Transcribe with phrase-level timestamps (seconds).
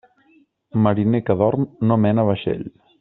[0.87, 2.67] Mariner que dorm no mena vaixell.